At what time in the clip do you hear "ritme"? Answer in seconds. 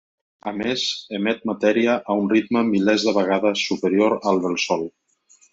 2.33-2.65